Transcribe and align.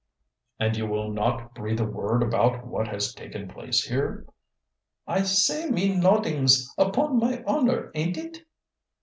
"And 0.59 0.75
you 0.77 0.87
will 0.87 1.11
not 1.11 1.53
breathe 1.53 1.79
a 1.79 1.85
word 1.85 2.23
about 2.23 2.65
what 2.65 2.87
has 2.87 3.13
taken 3.13 3.47
place 3.47 3.83
here"? 3.85 4.25
"I 5.05 5.21
say 5.21 5.69
me 5.69 5.95
noddings, 5.95 6.73
upon 6.75 7.19
my 7.19 7.43
honor, 7.45 7.91
ain't 7.93 8.17
it!" 8.17 8.39